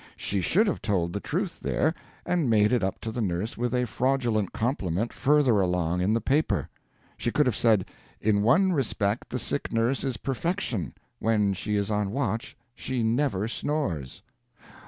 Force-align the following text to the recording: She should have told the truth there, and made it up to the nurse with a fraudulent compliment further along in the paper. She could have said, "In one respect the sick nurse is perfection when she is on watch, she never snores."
She 0.17 0.41
should 0.41 0.65
have 0.65 0.81
told 0.81 1.13
the 1.13 1.19
truth 1.19 1.59
there, 1.61 1.93
and 2.25 2.49
made 2.49 2.71
it 2.71 2.81
up 2.83 2.99
to 3.01 3.11
the 3.11 3.21
nurse 3.21 3.55
with 3.55 3.71
a 3.75 3.85
fraudulent 3.85 4.51
compliment 4.51 5.13
further 5.13 5.59
along 5.61 6.01
in 6.01 6.15
the 6.15 6.19
paper. 6.19 6.67
She 7.17 7.29
could 7.29 7.45
have 7.45 7.55
said, 7.55 7.85
"In 8.19 8.41
one 8.41 8.73
respect 8.73 9.29
the 9.29 9.37
sick 9.37 9.71
nurse 9.71 10.03
is 10.03 10.17
perfection 10.17 10.95
when 11.19 11.53
she 11.53 11.75
is 11.75 11.91
on 11.91 12.09
watch, 12.09 12.57
she 12.73 13.03
never 13.03 13.47
snores." 13.47 14.23